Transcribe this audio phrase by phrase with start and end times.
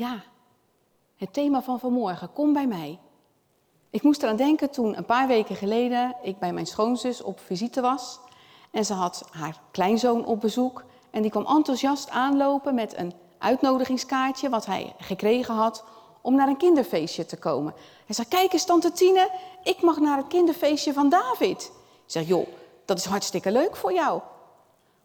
[0.00, 0.22] Ja,
[1.16, 2.98] het thema van vanmorgen, kom bij mij.
[3.90, 7.80] Ik moest eraan denken toen een paar weken geleden ik bij mijn schoonzus op visite
[7.80, 8.20] was.
[8.70, 10.84] En ze had haar kleinzoon op bezoek.
[11.10, 15.84] En die kwam enthousiast aanlopen met een uitnodigingskaartje wat hij gekregen had
[16.20, 17.74] om naar een kinderfeestje te komen.
[18.06, 19.30] Hij zei, kijk eens tante Tine,
[19.62, 21.72] ik mag naar het kinderfeestje van David.
[22.04, 22.46] Ik zeg, joh,
[22.84, 24.20] dat is hartstikke leuk voor jou.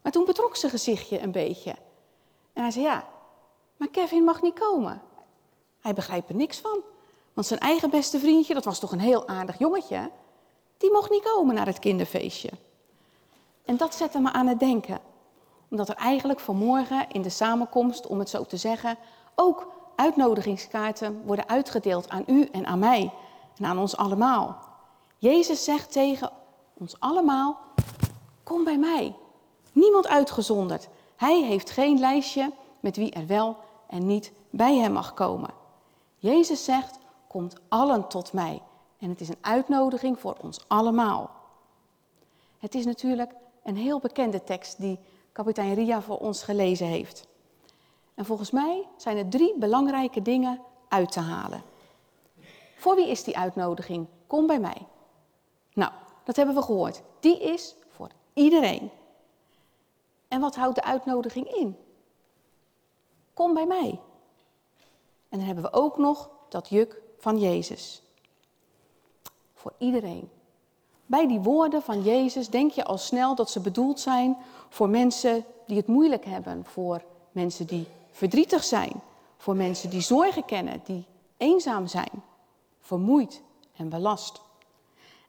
[0.01, 1.75] Maar toen betrok zijn gezichtje een beetje.
[2.53, 3.05] En hij zei, ja,
[3.77, 5.01] maar Kevin mag niet komen.
[5.79, 6.79] Hij begrijpt er niks van.
[7.33, 10.11] Want zijn eigen beste vriendje, dat was toch een heel aardig jongetje,
[10.77, 12.49] die mocht niet komen naar het kinderfeestje.
[13.65, 14.99] En dat zette me aan het denken.
[15.69, 18.97] Omdat er eigenlijk vanmorgen in de samenkomst, om het zo te zeggen,
[19.35, 23.13] ook uitnodigingskaarten worden uitgedeeld aan u en aan mij
[23.57, 24.57] en aan ons allemaal.
[25.17, 26.31] Jezus zegt tegen
[26.73, 27.57] ons allemaal,
[28.43, 29.15] kom bij mij.
[29.71, 30.87] Niemand uitgezonderd.
[31.15, 33.57] Hij heeft geen lijstje met wie er wel
[33.87, 35.49] en niet bij hem mag komen.
[36.17, 38.61] Jezus zegt, komt allen tot mij.
[38.99, 41.29] En het is een uitnodiging voor ons allemaal.
[42.59, 44.99] Het is natuurlijk een heel bekende tekst die
[45.31, 47.27] kapitein Ria voor ons gelezen heeft.
[48.13, 51.63] En volgens mij zijn er drie belangrijke dingen uit te halen.
[52.77, 54.07] Voor wie is die uitnodiging?
[54.27, 54.87] Kom bij mij.
[55.73, 55.91] Nou,
[56.23, 57.01] dat hebben we gehoord.
[57.19, 58.89] Die is voor iedereen.
[60.27, 61.77] En wat houdt de uitnodiging in?
[63.35, 63.99] Kom bij mij.
[65.29, 68.01] En dan hebben we ook nog dat juk van Jezus.
[69.53, 70.29] Voor iedereen.
[71.05, 74.37] Bij die woorden van Jezus denk je al snel dat ze bedoeld zijn
[74.69, 79.01] voor mensen die het moeilijk hebben, voor mensen die verdrietig zijn,
[79.37, 81.05] voor mensen die zorgen kennen, die
[81.37, 82.23] eenzaam zijn,
[82.79, 83.41] vermoeid
[83.75, 84.41] en belast.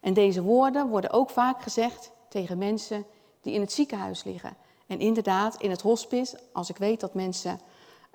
[0.01, 3.05] En deze woorden worden ook vaak gezegd tegen mensen
[3.41, 4.57] die in het ziekenhuis liggen.
[4.87, 7.61] En inderdaad, in het hospice, als ik weet dat mensen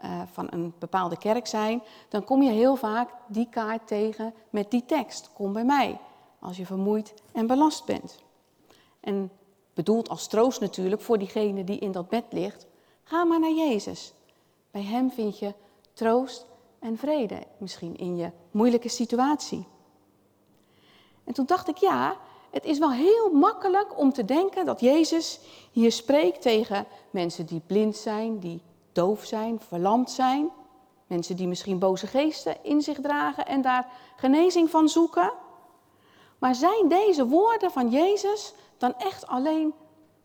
[0.03, 4.71] uh, van een bepaalde kerk zijn, dan kom je heel vaak die kaart tegen met
[4.71, 5.29] die tekst.
[5.33, 5.99] Kom bij mij,
[6.39, 8.19] als je vermoeid en belast bent.
[8.99, 9.31] En
[9.73, 12.67] bedoeld als troost natuurlijk voor diegene die in dat bed ligt,
[13.03, 14.13] ga maar naar Jezus.
[14.71, 15.53] Bij Hem vind je
[15.93, 16.45] troost
[16.79, 19.67] en vrede, misschien in je moeilijke situatie.
[21.23, 22.17] En toen dacht ik, ja,
[22.51, 25.39] het is wel heel makkelijk om te denken dat Jezus
[25.71, 28.61] hier spreekt tegen mensen die blind zijn, die
[28.91, 30.49] doof zijn, verlamd zijn.
[31.07, 35.33] Mensen die misschien boze geesten in zich dragen en daar genezing van zoeken.
[36.39, 39.73] Maar zijn deze woorden van Jezus dan echt alleen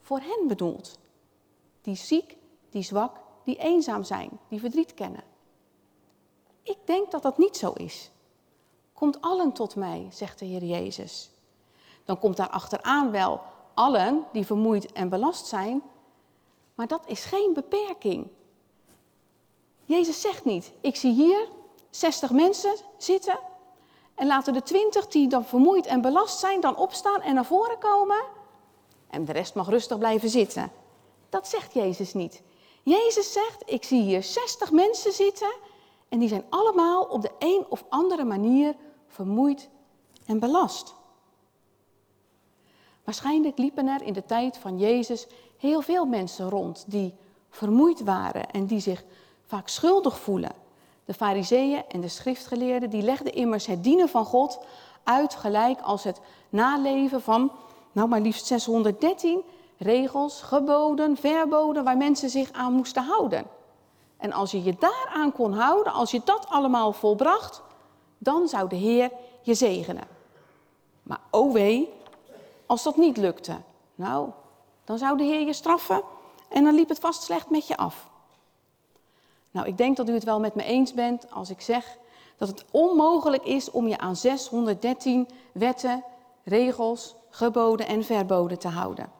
[0.00, 0.98] voor hen bedoeld?
[1.82, 2.36] Die ziek,
[2.70, 5.24] die zwak, die eenzaam zijn, die verdriet kennen.
[6.62, 8.10] Ik denk dat dat niet zo is.
[8.92, 11.30] Komt allen tot mij, zegt de Heer Jezus.
[12.04, 13.40] Dan komt daar achteraan wel
[13.74, 15.82] allen die vermoeid en belast zijn,
[16.74, 18.28] maar dat is geen beperking.
[19.86, 21.48] Jezus zegt niet, ik zie hier
[21.90, 23.38] 60 mensen zitten
[24.14, 27.78] en laten de 20 die dan vermoeid en belast zijn dan opstaan en naar voren
[27.78, 28.24] komen
[29.10, 30.72] en de rest mag rustig blijven zitten.
[31.28, 32.42] Dat zegt Jezus niet.
[32.82, 35.54] Jezus zegt, ik zie hier 60 mensen zitten
[36.08, 38.74] en die zijn allemaal op de een of andere manier
[39.06, 39.68] vermoeid
[40.26, 40.94] en belast.
[43.04, 45.26] Waarschijnlijk liepen er in de tijd van Jezus
[45.56, 47.14] heel veel mensen rond die
[47.50, 49.04] vermoeid waren en die zich
[49.46, 50.52] vaak schuldig voelen.
[51.04, 54.58] De fariseeën en de schriftgeleerden die legden immers het dienen van God
[55.04, 57.52] uit gelijk als het naleven van,
[57.92, 59.42] nou maar liefst 613
[59.78, 63.46] regels, geboden, verboden waar mensen zich aan moesten houden.
[64.16, 67.62] En als je je daaraan kon houden, als je dat allemaal volbracht,
[68.18, 69.10] dan zou de Heer
[69.42, 70.08] je zegenen.
[71.02, 71.92] Maar oh wee,
[72.66, 73.56] als dat niet lukte,
[73.94, 74.28] nou,
[74.84, 76.02] dan zou de Heer je straffen
[76.48, 78.05] en dan liep het vast slecht met je af.
[79.56, 81.98] Nou, ik denk dat u het wel met me eens bent als ik zeg
[82.36, 86.04] dat het onmogelijk is om je aan 613 wetten,
[86.44, 89.10] regels, geboden en verboden te houden.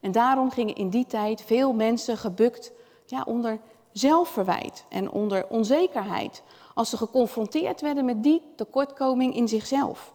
[0.00, 2.72] En daarom gingen in die tijd veel mensen gebukt
[3.06, 3.58] ja, onder
[3.92, 6.42] zelfverwijt en onder onzekerheid
[6.74, 10.14] als ze geconfronteerd werden met die tekortkoming in zichzelf.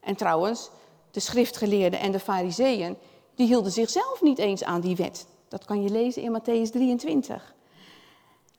[0.00, 0.70] En trouwens,
[1.10, 2.96] de schriftgeleerden en de fariseeën,
[3.34, 5.26] die hielden zichzelf niet eens aan die wet.
[5.48, 7.56] Dat kan je lezen in Matthäus 23.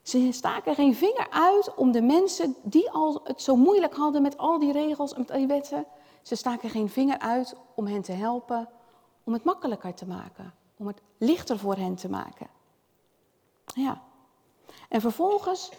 [0.02, 4.38] Ze staken geen vinger uit om de mensen die al het zo moeilijk hadden met
[4.38, 5.86] al die regels en die wetten,
[6.22, 8.68] ze staken geen vinger uit om hen te helpen,
[9.24, 12.46] om het makkelijker te maken, om het lichter voor hen te maken.
[13.64, 14.02] Ja.
[14.88, 15.70] En vervolgens,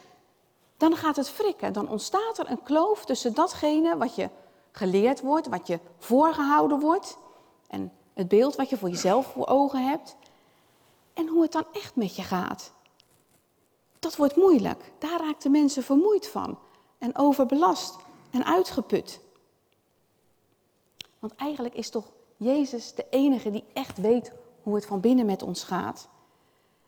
[0.77, 1.73] dan gaat het frikken.
[1.73, 4.29] Dan ontstaat er een kloof tussen datgene wat je
[4.71, 7.17] geleerd wordt, wat je voorgehouden wordt,
[7.67, 10.15] en het beeld wat je voor jezelf voor ogen hebt,
[11.13, 12.71] en hoe het dan echt met je gaat.
[14.01, 14.91] Dat wordt moeilijk.
[14.97, 16.59] Daar raakten mensen vermoeid van
[16.97, 17.95] en overbelast
[18.31, 19.19] en uitgeput.
[21.19, 22.05] Want eigenlijk is toch
[22.37, 24.33] Jezus de enige die echt weet
[24.63, 26.09] hoe het van binnen met ons gaat.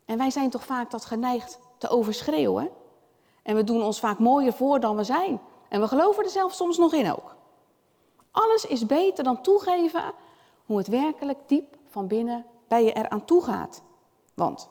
[0.05, 2.69] En wij zijn toch vaak dat geneigd te overschreeuwen.
[3.43, 5.41] En we doen ons vaak mooier voor dan we zijn.
[5.69, 7.35] En we geloven er zelfs soms nog in ook.
[8.31, 10.13] Alles is beter dan toegeven
[10.65, 13.81] hoe het werkelijk diep van binnen bij je eraan toe gaat.
[14.33, 14.69] Want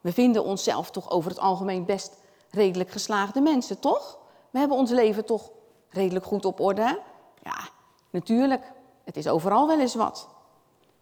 [0.00, 2.16] we vinden onszelf toch over het algemeen best
[2.50, 4.18] redelijk geslaagde mensen, toch?
[4.50, 5.50] We hebben ons leven toch
[5.88, 7.00] redelijk goed op orde.
[7.42, 7.68] Ja,
[8.10, 8.72] natuurlijk,
[9.04, 10.28] het is overal wel eens wat.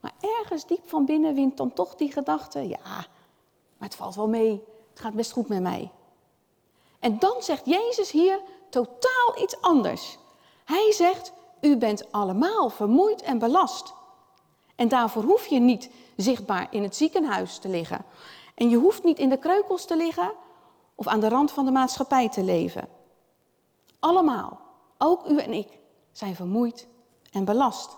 [0.00, 2.78] Maar ergens diep van binnen wint dan toch die gedachte, ja,
[3.76, 5.90] maar het valt wel mee, het gaat best goed met mij.
[7.00, 8.40] En dan zegt Jezus hier
[8.70, 10.19] totaal iets anders.
[10.64, 13.94] Hij zegt, u bent allemaal vermoeid en belast.
[14.76, 18.04] En daarvoor hoef je niet zichtbaar in het ziekenhuis te liggen.
[18.56, 20.32] En je hoeft niet in de kreukels te liggen
[20.94, 22.88] of aan de rand van de maatschappij te leven.
[23.98, 24.60] Allemaal,
[24.98, 25.78] ook u en ik,
[26.12, 26.88] zijn vermoeid
[27.32, 27.96] en belast.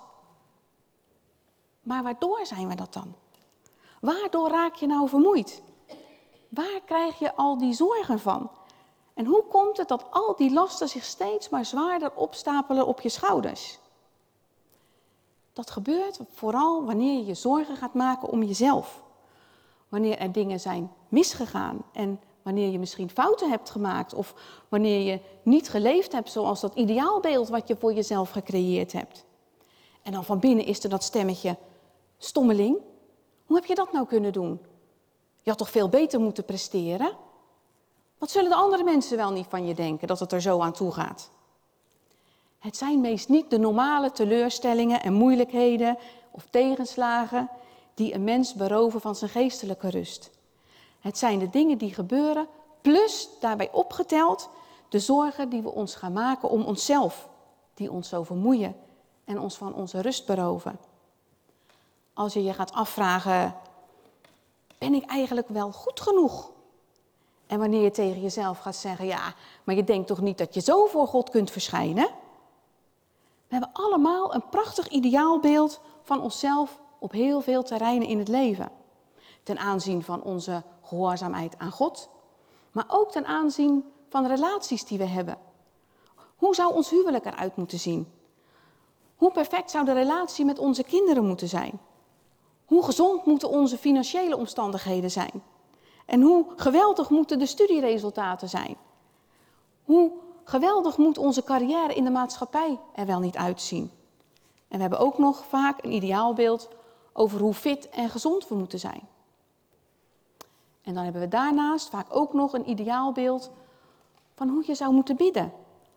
[1.83, 3.15] Maar waardoor zijn we dat dan?
[4.01, 5.63] Waardoor raak je nou vermoeid?
[6.49, 8.51] Waar krijg je al die zorgen van?
[9.15, 13.09] En hoe komt het dat al die lasten zich steeds maar zwaarder opstapelen op je
[13.09, 13.79] schouders?
[15.53, 19.03] Dat gebeurt vooral wanneer je je zorgen gaat maken om jezelf.
[19.89, 24.35] Wanneer er dingen zijn misgegaan en wanneer je misschien fouten hebt gemaakt of
[24.69, 29.25] wanneer je niet geleefd hebt zoals dat ideaalbeeld wat je voor jezelf gecreëerd hebt.
[30.03, 31.57] En dan van binnen is er dat stemmetje,
[32.19, 32.77] stommeling,
[33.45, 34.61] hoe heb je dat nou kunnen doen?
[35.43, 37.13] Je had toch veel beter moeten presteren?
[38.19, 40.73] Wat zullen de andere mensen wel niet van je denken dat het er zo aan
[40.73, 41.31] toe gaat?
[42.59, 45.99] Het zijn meest niet de normale teleurstellingen en moeilijkheden
[46.31, 47.51] of tegenslagen
[47.99, 50.31] die een mens beroven van zijn geestelijke rust.
[51.01, 52.47] Het zijn de dingen die gebeuren,
[52.81, 54.49] plus daarbij opgeteld
[54.89, 57.29] de zorgen die we ons gaan maken om onszelf,
[57.75, 58.77] die ons zo vermoeien
[59.25, 60.79] en ons van onze rust beroven.
[62.15, 63.55] Als je je gaat afvragen,
[64.79, 66.51] ben ik eigenlijk wel goed genoeg?
[67.47, 69.35] En wanneer je tegen jezelf gaat zeggen, ja,
[69.65, 72.09] maar je denkt toch niet dat je zo voor God kunt verschijnen?
[73.49, 78.71] We hebben allemaal een prachtig ideaalbeeld van onszelf op heel veel terreinen in het leven.
[79.43, 82.09] Ten aanzien van onze gehoorzaamheid aan God,
[82.73, 85.39] maar ook ten aanzien van de relaties die we hebben.
[86.37, 88.13] Hoe zou ons huwelijk eruit moeten zien?
[89.17, 91.81] Hoe perfect zou de relatie met onze kinderen moeten zijn?
[92.65, 95.43] Hoe gezond moeten onze financiële omstandigheden zijn?
[96.07, 98.77] En hoe geweldig moeten de studieresultaten zijn?
[99.85, 100.13] Hoe
[100.45, 103.91] geweldig moet onze carrière in de maatschappij er wel niet uitzien?
[104.69, 106.69] En we hebben ook nog vaak een ideaalbeeld
[107.19, 109.09] over hoe fit en gezond we moeten zijn.
[110.83, 113.51] En dan hebben we daarnaast vaak ook nog een ideaalbeeld
[114.35, 115.53] van hoe je zou moeten bidden.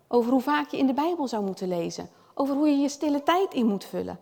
[0.07, 2.09] Over hoe vaak je in de Bijbel zou moeten lezen.
[2.33, 4.19] Over hoe je je stille tijd in moet vullen.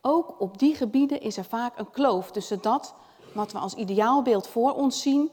[0.00, 2.94] Ook op die gebieden is er vaak een kloof tussen dat
[3.34, 5.30] wat we als ideaalbeeld voor ons zien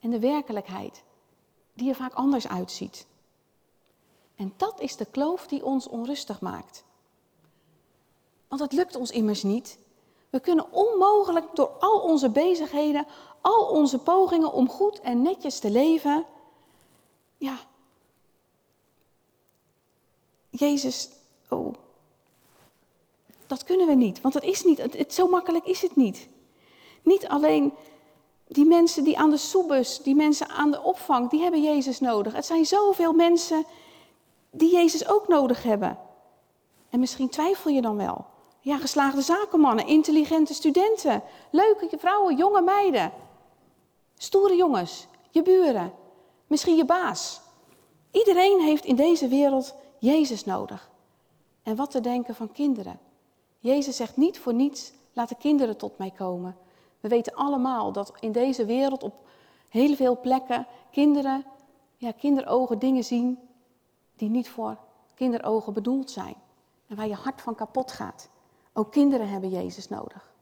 [0.00, 1.02] en de werkelijkheid,
[1.72, 3.06] die er vaak anders uitziet.
[4.36, 6.84] En dat is de kloof die ons onrustig maakt.
[8.54, 9.78] Want het lukt ons immers niet.
[10.30, 13.06] We kunnen onmogelijk door al onze bezigheden,
[13.40, 16.24] al onze pogingen om goed en netjes te leven,
[17.36, 17.58] ja,
[20.50, 21.08] Jezus,
[21.48, 21.74] oh,
[23.46, 26.28] dat kunnen we niet, want dat is niet, het, zo makkelijk is het niet.
[27.02, 27.72] Niet alleen
[28.46, 32.32] die mensen die aan de soebus, die mensen aan de opvang, die hebben Jezus nodig.
[32.32, 33.64] Het zijn zoveel mensen
[34.50, 35.98] die Jezus ook nodig hebben.
[36.90, 38.32] En misschien twijfel je dan wel.
[38.64, 43.12] Ja, geslaagde zakenmannen, intelligente studenten, leuke vrouwen, jonge meiden,
[44.16, 45.92] stoere jongens, je buren,
[46.46, 47.40] misschien je baas.
[48.10, 50.90] Iedereen heeft in deze wereld Jezus nodig.
[51.62, 52.98] En wat te denken van kinderen.
[53.58, 56.56] Jezus zegt niet voor niets, laat de kinderen tot mij komen.
[57.00, 59.14] We weten allemaal dat in deze wereld op
[59.68, 61.44] heel veel plekken kinderen,
[61.96, 63.38] ja, kinderogen dingen zien
[64.16, 64.76] die niet voor
[65.14, 66.34] kinderogen bedoeld zijn.
[66.86, 68.32] En waar je hart van kapot gaat.
[68.76, 70.32] Ook kinderen hebben Jezus nodig.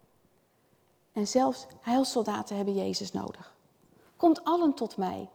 [1.12, 3.54] En zelfs heilsoldaten hebben Jezus nodig.
[4.16, 5.28] Komt allen tot mij.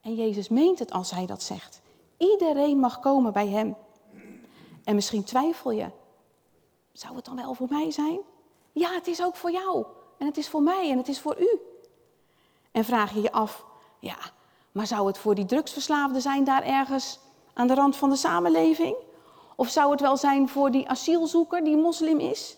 [0.00, 1.80] En Jezus meent het als hij dat zegt.
[2.16, 3.76] Iedereen mag komen bij hem.
[4.84, 5.90] En misschien twijfel je.
[6.92, 8.20] Zou het dan wel voor mij zijn?
[8.72, 9.86] Ja, het is ook voor jou.
[10.18, 11.60] En het is voor mij en het is voor u.
[12.72, 13.64] En vraag je je af,
[13.98, 14.16] ja,
[14.72, 17.18] maar zou het voor die drugsverslaafde zijn daar ergens
[17.52, 18.96] aan de rand van de samenleving?
[19.56, 22.56] Of zou het wel zijn voor die asielzoeker die moslim is?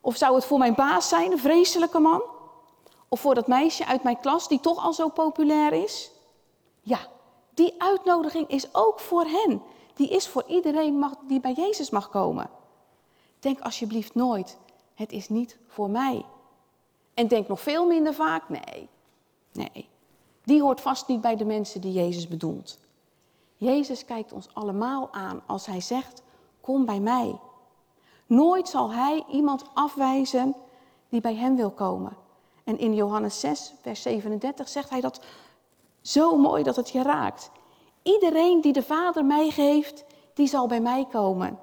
[0.00, 2.22] Of zou het voor mijn baas zijn, een vreselijke man?
[3.08, 6.10] Of voor dat meisje uit mijn klas die toch al zo populair is?
[6.80, 6.98] Ja,
[7.54, 9.62] die uitnodiging is ook voor hen.
[9.94, 12.50] Die is voor iedereen mag, die bij Jezus mag komen.
[13.40, 14.58] Denk alsjeblieft nooit,
[14.94, 16.24] het is niet voor mij.
[17.14, 18.88] En denk nog veel minder vaak, nee,
[19.52, 19.88] nee.
[20.44, 22.78] Die hoort vast niet bij de mensen die Jezus bedoelt.
[23.64, 26.22] Jezus kijkt ons allemaal aan als hij zegt,
[26.60, 27.38] kom bij mij.
[28.26, 30.54] Nooit zal hij iemand afwijzen
[31.08, 32.16] die bij hem wil komen.
[32.64, 35.20] En in Johannes 6, vers 37 zegt hij dat
[36.00, 37.50] zo mooi dat het je raakt.
[38.02, 40.04] Iedereen die de Vader mij geeft,
[40.34, 41.58] die zal bij mij komen.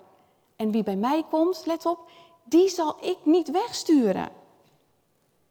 [0.56, 2.10] En wie bij mij komt, let op,
[2.44, 4.30] die zal ik niet wegsturen.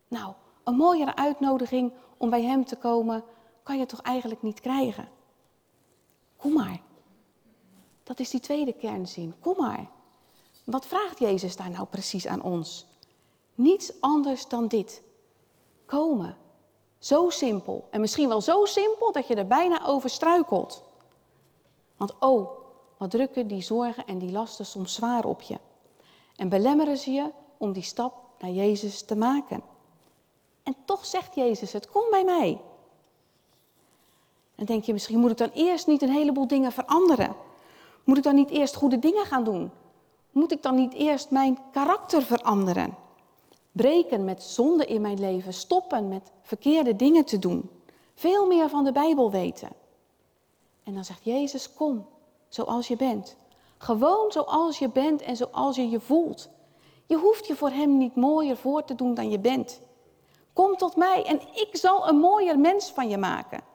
[0.09, 0.33] Nou,
[0.65, 3.25] een mooiere uitnodiging om bij Hem te komen,
[3.63, 5.20] kan je toch eigenlijk niet krijgen?
[6.41, 6.81] Kom maar.
[8.03, 9.35] Dat is die tweede kernzin.
[9.41, 9.91] Kom maar.
[10.65, 12.87] Wat vraagt Jezus daar nou precies aan ons?
[13.55, 15.03] Niets anders dan dit.
[15.87, 16.37] Komen.
[16.99, 17.89] Zo simpel.
[17.91, 20.83] En misschien wel zo simpel dat je er bijna over struikelt.
[21.97, 22.51] Want oh,
[22.97, 25.59] wat drukken die zorgen en die lasten soms zwaar op je.
[26.37, 29.63] En belemmeren ze je om die stap naar Jezus te maken.
[30.63, 32.61] En toch zegt Jezus het, kom bij mij.
[34.61, 37.35] Dan denk je misschien, moet ik dan eerst niet een heleboel dingen veranderen?
[38.05, 39.71] Moet ik dan niet eerst goede dingen gaan doen?
[40.31, 42.97] Moet ik dan niet eerst mijn karakter veranderen?
[43.73, 47.71] Breken met zonde in mijn leven, stoppen met verkeerde dingen te doen.
[48.15, 49.69] Veel meer van de Bijbel weten.
[50.85, 52.07] En dan zegt Jezus, kom,
[52.49, 53.37] zoals je bent.
[53.79, 56.49] Gewoon zoals je bent en zoals je je voelt.
[57.07, 59.81] Je hoeft je voor Hem niet mooier voor te doen dan je bent.
[60.53, 63.69] Kom tot mij en ik zal een mooier mens van je maken.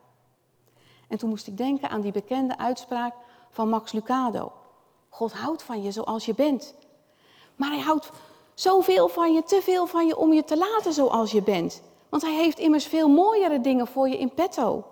[1.07, 3.13] En toen moest ik denken aan die bekende uitspraak
[3.49, 4.51] van Max Lucado.
[5.09, 6.75] God houdt van je zoals je bent.
[7.55, 8.11] Maar hij houdt
[8.53, 11.81] zoveel van je, te veel van je om je te laten zoals je bent.
[12.09, 14.83] Want hij heeft immers veel mooiere dingen voor je in petto.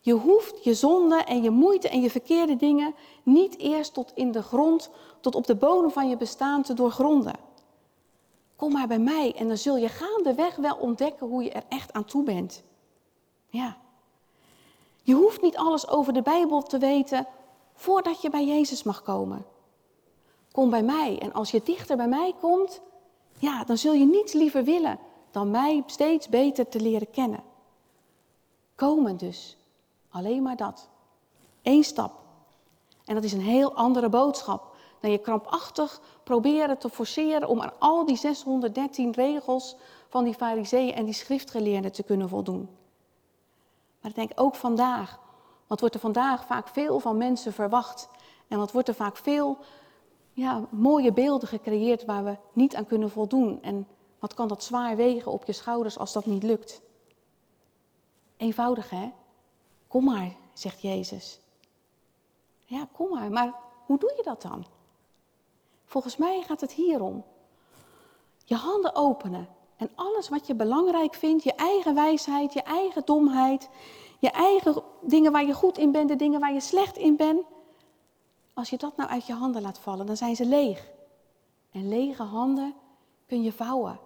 [0.00, 4.32] Je hoeft je zonde en je moeite en je verkeerde dingen niet eerst tot in
[4.32, 7.34] de grond, tot op de bodem van je bestaan te doorgronden.
[8.56, 11.92] Kom maar bij mij en dan zul je gaandeweg wel ontdekken hoe je er echt
[11.92, 12.62] aan toe bent.
[13.48, 13.76] Ja.
[15.08, 17.26] Je hoeft niet alles over de Bijbel te weten
[17.74, 19.46] voordat je bij Jezus mag komen.
[20.52, 22.80] Kom bij mij en als je dichter bij mij komt,
[23.38, 24.98] ja, dan zul je niets liever willen
[25.30, 27.42] dan mij steeds beter te leren kennen.
[28.74, 29.56] Komen dus.
[30.10, 30.88] Alleen maar dat.
[31.62, 32.12] Eén stap.
[33.04, 37.78] En dat is een heel andere boodschap dan je krampachtig proberen te forceren om aan
[37.78, 39.76] al die 613 regels
[40.08, 42.77] van die fariseeën en die schriftgeleerden te kunnen voldoen.
[44.00, 45.18] Maar ik denk ook vandaag,
[45.66, 48.08] wat wordt er vandaag vaak veel van mensen verwacht
[48.48, 49.58] en wat wordt er vaak veel
[50.32, 53.62] ja, mooie beelden gecreëerd waar we niet aan kunnen voldoen.
[53.62, 53.86] En
[54.18, 56.80] wat kan dat zwaar wegen op je schouders als dat niet lukt?
[58.36, 59.12] Eenvoudig hè?
[59.88, 61.40] Kom maar, zegt Jezus.
[62.64, 63.54] Ja, kom maar, maar
[63.86, 64.66] hoe doe je dat dan?
[65.84, 67.24] Volgens mij gaat het hierom.
[68.44, 73.68] Je handen openen en alles wat je belangrijk vindt, je eigen wijsheid, je eigen domheid,
[74.18, 77.42] je eigen dingen waar je goed in bent, de dingen waar je slecht in bent.
[78.54, 80.88] Als je dat nou uit je handen laat vallen, dan zijn ze leeg.
[81.72, 82.74] En lege handen
[83.26, 83.98] kun je vouwen.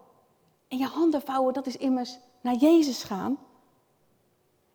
[0.68, 3.38] En je handen vouwen, dat is immers naar Jezus gaan.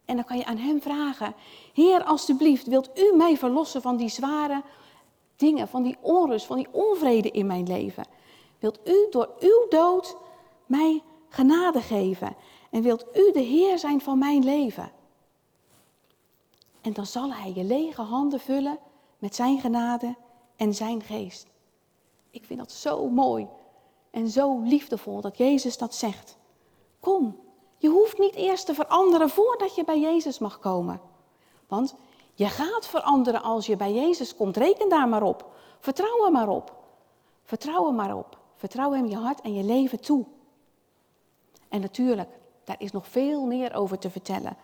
[0.06, 1.34] En dan kan je aan Hem vragen,
[1.74, 4.64] Heer, alstublieft, wilt U mij verlossen van die zware
[5.36, 8.06] dingen, van die onrust, van die onvrede in mijn leven?
[8.60, 10.18] Wilt U door Uw dood
[10.68, 12.36] mij genade geven?
[12.70, 14.92] En wilt U de Heer zijn van mijn leven?
[16.82, 18.80] En dan zal Hij je lege handen vullen
[19.20, 20.16] met Zijn genade
[20.56, 21.48] en Zijn geest.
[22.30, 23.48] Ik vind dat zo mooi
[24.12, 26.38] en zo liefdevol dat Jezus dat zegt.
[27.00, 27.40] Kom,
[27.78, 31.02] je hoeft niet eerst te veranderen voordat je bij Jezus mag komen.
[31.68, 31.96] Want
[32.34, 34.58] je gaat veranderen als je bij Jezus komt.
[34.58, 35.52] Reken daar maar op.
[35.80, 36.76] Vertrouw er maar op.
[37.44, 38.38] Vertrouw er maar op.
[38.56, 40.26] Vertrouw hem je hart en je leven toe.
[41.70, 42.30] En natuurlijk,
[42.64, 44.58] daar is nog veel meer over te vertellen.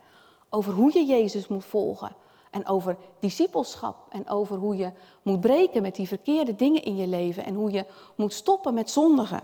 [0.50, 2.16] Over hoe je Jezus moet volgen.
[2.52, 3.96] En over discipelschap.
[4.10, 4.92] En over hoe je
[5.22, 7.46] moet breken met die verkeerde dingen in je leven.
[7.46, 9.42] En hoe je moet stoppen met zondigen.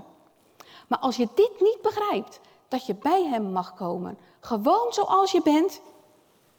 [0.87, 5.41] Maar als je dit niet begrijpt, dat je bij Hem mag komen, gewoon zoals je
[5.41, 5.81] bent,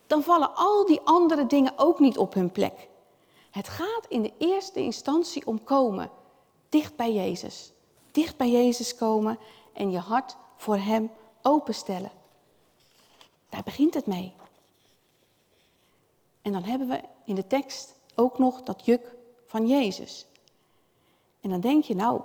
[0.07, 2.89] dan vallen al die andere dingen ook niet op hun plek.
[3.51, 6.11] Het gaat in de eerste instantie om komen,
[6.69, 7.73] dicht bij Jezus.
[8.11, 9.39] Dicht bij Jezus komen
[9.73, 11.11] en je hart voor Hem
[11.43, 12.11] openstellen.
[13.49, 14.33] Daar begint het mee.
[16.43, 19.15] En dan hebben we in de tekst ook nog dat juk
[19.47, 20.27] van Jezus.
[21.41, 22.21] En dan denk je, nou,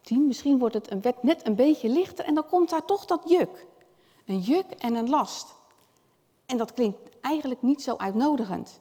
[0.00, 3.22] 10, misschien wordt het een, net een beetje lichter en dan komt daar toch dat
[3.26, 3.66] juk.
[4.26, 5.54] Een juk en een last.
[6.46, 8.80] En dat klinkt eigenlijk niet zo uitnodigend.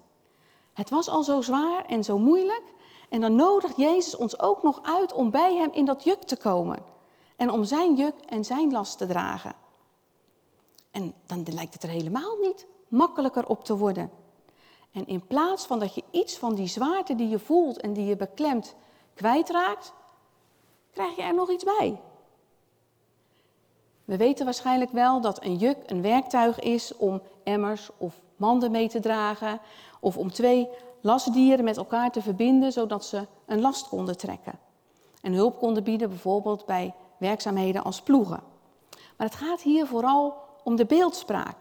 [0.74, 2.64] Het was al zo zwaar en zo moeilijk.
[3.10, 6.38] En dan nodigt Jezus ons ook nog uit om bij Hem in dat juk te
[6.38, 6.91] komen.
[7.42, 9.54] En om Zijn juk en Zijn last te dragen.
[10.92, 14.12] En dan lijkt het er helemaal niet makkelijker op te worden.
[14.92, 18.06] En in plaats van dat je iets van die zwaarte die je voelt en die
[18.06, 18.76] je beklemt
[19.14, 19.94] kwijtraakt,
[20.92, 22.02] krijg je er nog iets bij.
[24.06, 28.90] We weten waarschijnlijk wel dat een juk een werktuig is om emmers of manden mee
[28.90, 29.60] te dragen,
[30.00, 30.68] of om twee
[31.02, 34.60] lastdieren met elkaar te verbinden zodat ze een last konden trekken.
[35.22, 38.44] En hulp konden bieden bijvoorbeeld bij werkzaamheden als ploegen.
[39.18, 41.56] Maar het gaat hier vooral om de beeldspraak.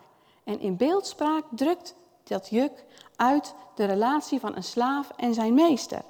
[0.44, 2.84] En in beeldspraak drukt dat juk
[3.16, 6.02] uit de relatie van een slaaf en zijn meester.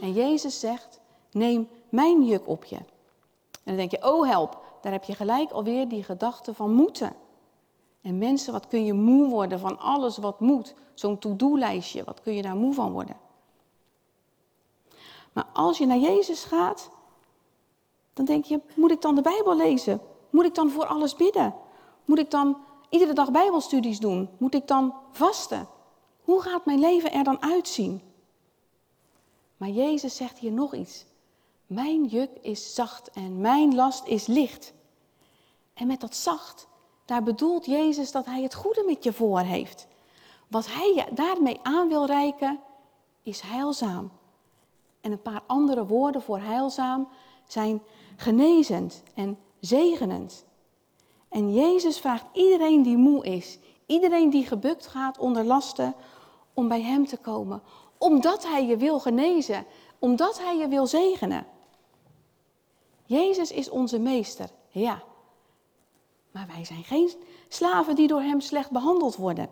[0.00, 1.00] En Jezus zegt:
[1.30, 2.76] Neem mijn juk op je.
[2.76, 2.84] En
[3.64, 7.12] dan denk je: Oh help, daar heb je gelijk alweer die gedachte van moeten.
[8.02, 10.74] En mensen, wat kun je moe worden van alles wat moet?
[10.94, 13.16] Zo'n to-do-lijstje, wat kun je daar moe van worden?
[15.32, 16.90] Maar als je naar Jezus gaat,
[18.18, 20.00] dan denk je: Moet ik dan de Bijbel lezen?
[20.30, 21.54] Moet ik dan voor alles bidden?
[22.04, 22.56] Moet ik dan
[22.88, 24.28] iedere dag Bijbelstudies doen?
[24.38, 25.68] Moet ik dan vasten?
[26.24, 28.02] Hoe gaat mijn leven er dan uitzien?
[29.56, 31.04] Maar Jezus zegt hier nog iets.
[31.66, 34.72] Mijn juk is zacht en mijn last is licht.
[35.74, 36.68] En met dat zacht,
[37.04, 39.86] daar bedoelt Jezus dat Hij het goede met je voor heeft.
[40.48, 42.60] Wat Hij je daarmee aan wil reiken,
[43.22, 44.10] is heilzaam.
[45.00, 47.08] En een paar andere woorden voor heilzaam
[47.46, 47.82] zijn
[48.18, 50.44] genezend en zegenend.
[51.28, 55.94] En Jezus vraagt iedereen die moe is, iedereen die gebukt gaat onder lasten,
[56.54, 57.62] om bij Hem te komen.
[57.98, 59.66] Omdat Hij je wil genezen,
[59.98, 61.46] omdat Hij je wil zegenen.
[63.04, 65.02] Jezus is onze meester, ja.
[66.30, 67.10] Maar wij zijn geen
[67.48, 69.48] slaven die door Hem slecht behandeld worden.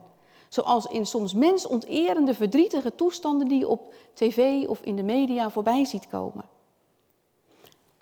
[0.49, 5.85] Zoals in soms mensonterende, verdrietige toestanden die je op tv of in de media voorbij
[5.85, 6.56] ziet komen.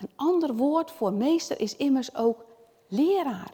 [0.04, 2.44] Een ander woord voor meester is immers ook
[2.88, 3.52] leraar.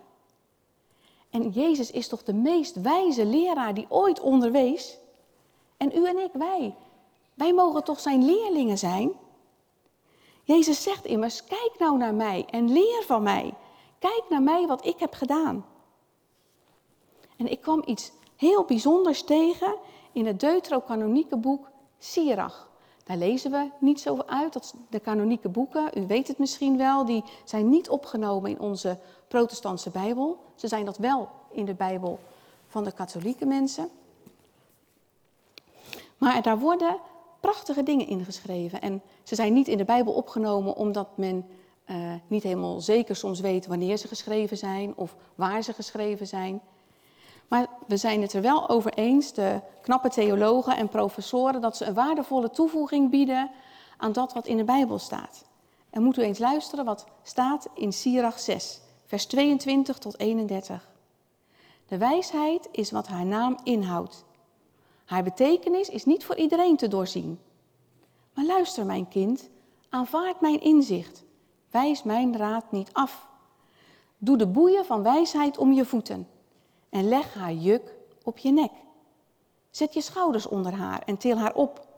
[1.31, 4.99] En Jezus is toch de meest wijze leraar die ooit onderwees?
[5.77, 6.75] En u en ik, wij.
[7.35, 9.13] Wij mogen toch zijn leerlingen zijn?
[10.45, 13.55] Jezus zegt immers, kijk nou naar mij en leer van mij.
[13.99, 15.67] Kijk naar mij wat ik heb gedaan.
[17.37, 19.77] En ik kwam iets heel bijzonders tegen
[20.13, 22.70] in het deuterocanonieke boek Sirach.
[23.11, 27.05] Daar lezen we niet zo uit, dat de kanonieke boeken, u weet het misschien wel,
[27.05, 30.39] die zijn niet opgenomen in onze protestantse Bijbel.
[30.55, 32.19] Ze zijn dat wel in de Bijbel
[32.67, 33.89] van de katholieke mensen.
[36.19, 36.97] Maar daar worden
[37.41, 38.81] prachtige dingen ingeschreven.
[38.81, 41.47] En ze zijn niet in de Bijbel opgenomen omdat men
[41.87, 41.97] uh,
[42.27, 46.61] niet helemaal zeker soms weet wanneer ze geschreven zijn of waar ze geschreven zijn.
[47.51, 51.85] Maar we zijn het er wel over eens, de knappe theologen en professoren, dat ze
[51.85, 53.51] een waardevolle toevoeging bieden
[53.97, 55.45] aan dat wat in de Bijbel staat.
[55.91, 60.89] En moet u eens luisteren wat staat in Sirach 6, vers 22 tot 31.
[61.87, 64.25] De wijsheid is wat haar naam inhoudt.
[65.05, 67.39] Haar betekenis is niet voor iedereen te doorzien.
[68.35, 69.49] Maar luister, mijn kind,
[69.89, 71.25] aanvaard mijn inzicht.
[71.71, 73.29] Wijs mijn raad niet af.
[74.19, 76.29] Doe de boeien van wijsheid om je voeten
[76.91, 78.73] en leg haar juk op je nek.
[79.71, 81.89] Zet je schouders onder haar en til haar op.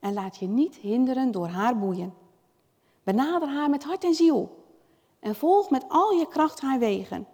[0.00, 2.14] En laat je niet hinderen door haar boeien.
[3.02, 4.64] Benader haar met hart en ziel.
[5.20, 7.26] En volg met al je kracht haar wegen.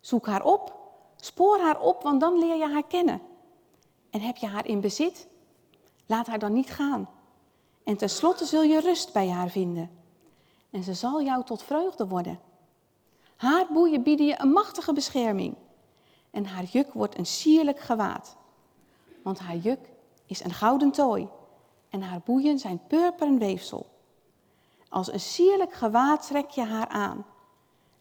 [0.00, 0.74] Zoek haar op,
[1.16, 3.20] spoor haar op, want dan leer je haar kennen.
[4.10, 5.28] En heb je haar in bezit?
[6.06, 7.08] Laat haar dan niet gaan.
[7.84, 9.90] En tenslotte zul je rust bij haar vinden.
[10.70, 12.40] En ze zal jou tot vreugde worden.
[13.36, 15.56] Haar boeien bieden je een machtige bescherming.
[16.32, 18.36] En haar juk wordt een sierlijk gewaad.
[19.22, 19.90] Want haar juk
[20.26, 21.28] is een gouden tooi.
[21.88, 23.86] En haar boeien zijn purperen weefsel.
[24.88, 27.26] Als een sierlijk gewaad trek je haar aan.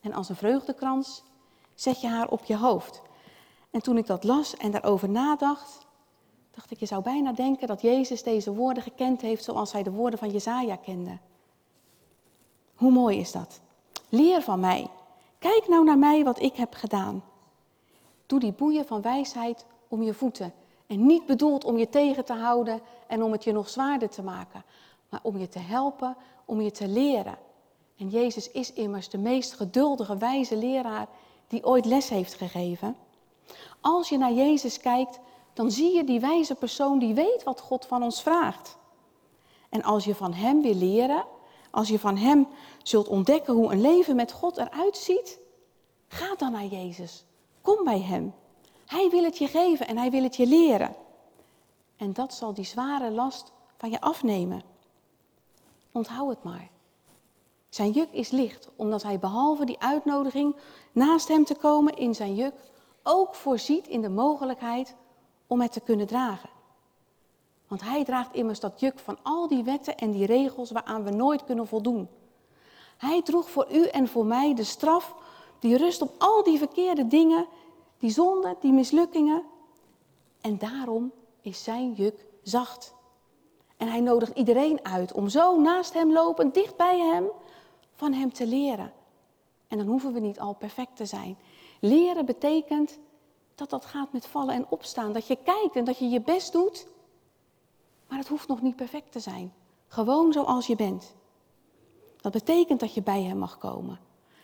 [0.02, 1.24] En als een vreugdekrans
[1.76, 3.02] zet je haar op je hoofd.
[3.72, 5.86] En toen ik dat las en daarover nadacht,
[6.52, 9.92] dacht ik, je zou bijna denken dat Jezus deze woorden gekend heeft zoals hij de
[9.92, 11.18] woorden van Jezaja kende.
[12.76, 13.62] Hoe mooi is dat?
[14.10, 14.88] Leer van mij.
[15.40, 17.24] Kijk nou naar mij wat ik heb gedaan.
[18.32, 20.54] Doe die boeien van wijsheid om je voeten.
[20.88, 24.24] En niet bedoeld om je tegen te houden en om het je nog zwaarder te
[24.24, 24.64] maken,
[25.10, 26.16] maar om je te helpen,
[26.46, 27.38] om je te leren.
[27.98, 31.08] En Jezus is immers de meest geduldige, wijze leraar
[31.48, 32.96] die ooit les heeft gegeven.
[33.82, 35.20] Als je naar Jezus kijkt,
[35.54, 38.78] dan zie je die wijze persoon die weet wat God van ons vraagt.
[39.70, 41.26] En als je van Hem wil leren,
[41.72, 42.48] als je van Hem
[42.84, 45.40] zult ontdekken hoe een leven met God eruit ziet,
[46.08, 47.26] ga dan naar Jezus.
[47.62, 48.34] Kom bij Hem.
[48.86, 50.96] Hij wil het je geven en Hij wil het je leren.
[51.98, 54.62] En dat zal die zware last van je afnemen.
[55.92, 56.70] Onthoud het maar.
[57.70, 60.56] Zijn juk is licht, omdat hij behalve die uitnodiging
[60.92, 62.54] naast hem te komen in zijn juk,
[63.04, 64.96] ook voorziet in de mogelijkheid
[65.48, 66.50] om het te kunnen dragen.
[67.68, 71.12] Want hij draagt immers dat juk van al die wetten en die regels waaraan we
[71.12, 72.10] nooit kunnen voldoen.
[72.98, 75.16] Hij droeg voor u en voor mij de straf
[75.62, 77.46] die rust op al die verkeerde dingen,
[77.98, 79.44] die zonden, die mislukkingen.
[80.42, 82.94] En daarom is zijn juk zacht.
[83.78, 87.30] En hij nodigt iedereen uit om zo naast hem lopend, dicht bij hem,
[87.96, 88.94] van hem te leren.
[89.68, 91.38] En dan hoeven we niet al perfect te zijn.
[91.80, 93.00] Leren betekent
[93.56, 95.14] dat dat gaat met vallen en opstaan.
[95.14, 96.88] Dat je kijkt en dat je je best doet.
[98.08, 99.54] Maar het hoeft nog niet perfect te zijn.
[99.88, 101.14] Gewoon zoals je bent.
[102.22, 104.00] Dat betekent dat je bij hem mag komen.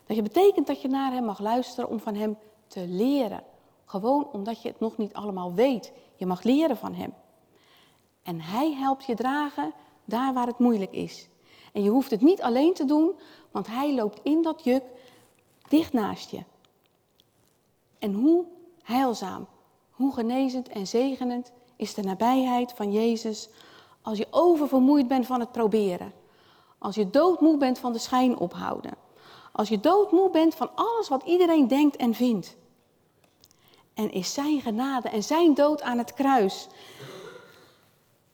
[0.07, 3.43] Dat je betekent dat je naar hem mag luisteren om van hem te leren.
[3.85, 5.91] Gewoon omdat je het nog niet allemaal weet.
[6.15, 7.13] Je mag leren van hem.
[8.23, 9.73] En hij helpt je dragen
[10.05, 11.27] daar waar het moeilijk is.
[11.73, 13.11] En je hoeft het niet alleen te doen,
[13.51, 14.83] want hij loopt in dat juk
[15.69, 16.43] dicht naast je.
[17.99, 18.45] En hoe
[18.83, 19.47] heilzaam,
[19.91, 23.49] hoe genezend en zegenend is de nabijheid van Jezus
[24.01, 26.13] als je oververmoeid bent van het proberen.
[26.77, 29.06] Als je doodmoe bent van de schijn ophouden.
[29.57, 32.55] Als je doodmoe bent van alles wat iedereen denkt en vindt.
[33.93, 36.67] En is zijn genade en zijn dood aan het kruis.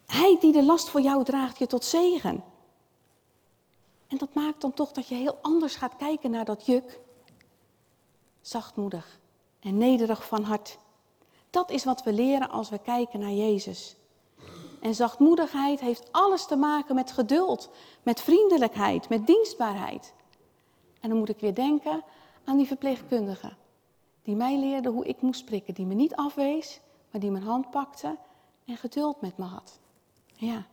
[0.06, 2.44] Hij die de last voor jou draagt je tot zegen.
[4.08, 7.00] En dat maakt dan toch dat je heel anders gaat kijken naar dat juk.
[8.42, 9.20] Zachtmoedig
[9.60, 10.78] en nederig van hart.
[11.50, 13.96] Dat is wat we leren als we kijken naar Jezus.
[14.82, 17.70] En zachtmoedigheid heeft alles te maken met geduld,
[18.02, 20.14] met vriendelijkheid, met dienstbaarheid.
[21.04, 22.04] En dan moet ik weer denken
[22.44, 23.54] aan die verpleegkundige.
[24.22, 25.74] Die mij leerde hoe ik moest prikken.
[25.74, 26.80] Die me niet afwees,
[27.12, 28.18] maar die mijn hand pakte
[28.66, 29.80] en geduld met me had.
[30.34, 30.66] Ja.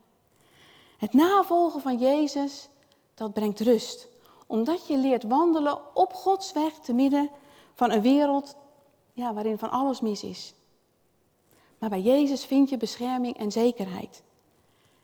[0.98, 2.68] Het navolgen van Jezus
[3.14, 4.08] dat brengt rust.
[4.46, 7.30] Omdat je leert wandelen op Gods weg te midden
[7.74, 8.56] van een wereld
[9.12, 10.54] ja, waarin van alles mis is.
[11.78, 14.22] Maar bij Jezus vind je bescherming en zekerheid.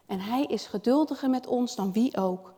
[0.06, 2.54] En Hij is geduldiger met ons dan wie ook.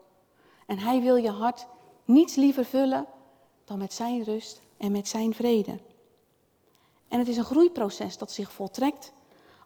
[0.66, 1.66] En Hij wil je hart
[2.08, 3.06] niets liever vullen
[3.64, 5.78] dan met Zijn rust en met Zijn vrede.
[7.08, 9.12] En het is een groeiproces dat zich voltrekt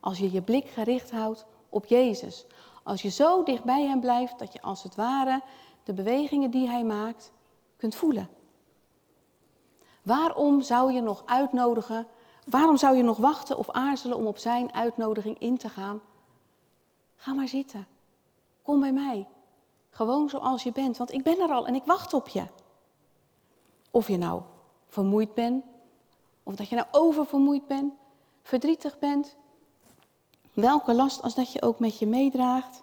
[0.01, 2.47] als je je blik gericht houdt op Jezus.
[2.83, 5.43] Als je zo dicht bij Hem blijft dat je als het ware
[5.85, 7.33] de bewegingen die hij maakt
[7.77, 8.29] kunt voelen.
[10.03, 12.07] Waarom zou je nog uitnodigen?
[12.47, 16.01] Waarom zou je nog wachten of aarzelen om op zijn uitnodiging in te gaan?
[17.17, 17.87] Ga maar zitten.
[18.63, 19.27] Kom bij mij.
[19.95, 22.47] Gewoon zoals je bent, want ik ben er al en ik wacht op je.
[23.91, 24.43] Of je nou
[24.87, 25.65] vermoeid bent,
[26.43, 27.93] of dat je nou oververmoeid bent,
[28.43, 29.37] verdrietig bent,
[30.53, 32.83] welke last als dat je ook met je meedraagt.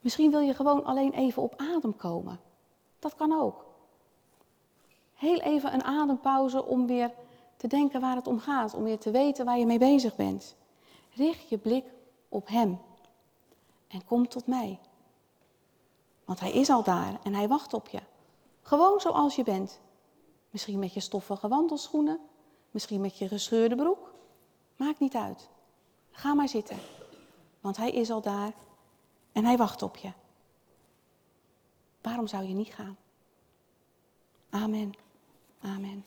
[0.00, 2.40] Misschien wil je gewoon alleen even op adem komen.
[2.98, 3.64] Dat kan ook.
[5.14, 7.12] Heel even een adempauze om weer
[7.56, 10.56] te denken waar het om gaat, om weer te weten waar je mee bezig bent.
[11.14, 11.84] Richt je blik
[12.28, 12.80] op Hem
[13.88, 14.78] en kom tot mij.
[16.24, 18.00] Want Hij is al daar en Hij wacht op je.
[18.62, 19.80] Gewoon zoals je bent.
[20.50, 22.20] Misschien met je stoffige wandelschoenen,
[22.70, 24.14] misschien met je gescheurde broek.
[24.76, 25.48] Maakt niet uit.
[26.10, 26.78] Ga maar zitten,
[27.60, 28.52] want Hij is al daar
[29.32, 30.12] en hij wacht op je.
[32.00, 32.96] Waarom zou je niet gaan?
[34.50, 34.92] Amen.
[35.60, 36.04] Amen.